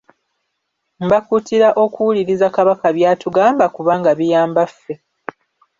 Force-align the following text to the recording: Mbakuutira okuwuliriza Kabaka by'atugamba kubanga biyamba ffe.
Mbakuutira 1.05 1.69
okuwuliriza 1.83 2.47
Kabaka 2.55 2.87
by'atugamba 2.97 3.65
kubanga 3.75 4.11
biyamba 4.19 4.63
ffe. 4.71 4.93